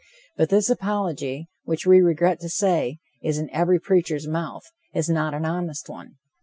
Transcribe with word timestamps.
But 0.35 0.49
this 0.49 0.67
apology, 0.67 1.47
which, 1.63 1.85
we 1.85 2.01
regret 2.01 2.39
to 2.39 2.49
say, 2.49 2.97
is 3.21 3.37
in 3.37 3.51
every 3.51 3.79
preacher's 3.79 4.27
mouth, 4.27 4.63
is 4.95 5.07
not 5.09 5.35
an 5.35 5.45
honest 5.45 5.89
one. 5.89 6.15